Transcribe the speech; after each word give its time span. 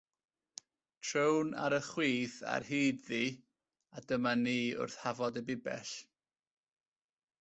Trown 1.07 1.51
ar 1.65 1.75
y 1.77 1.79
chwith 1.89 2.37
ar 2.53 2.65
hyd-ddi, 2.69 3.21
a 3.99 4.03
dyma 4.13 4.33
ni 4.43 4.57
wrth 4.87 4.99
Hafod 5.05 5.39
y 5.43 5.45
Bibell. 5.51 5.97